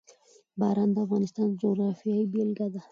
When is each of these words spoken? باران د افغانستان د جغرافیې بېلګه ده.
باران 0.59 0.89
د 0.93 0.97
افغانستان 1.05 1.47
د 1.49 1.55
جغرافیې 1.61 2.29
بېلګه 2.31 2.67
ده. 2.73 2.79